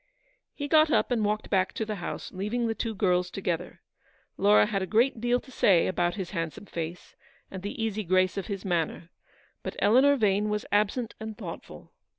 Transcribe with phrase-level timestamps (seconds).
[0.55, 3.81] He got up and walked back to the house, leaving the two girls together.
[4.35, 7.15] Laura had a great deal to say about his handsome face,
[7.51, 9.11] and the easy grace of his manner;
[9.61, 11.93] but Eleanor Vane was absent and thoughtful.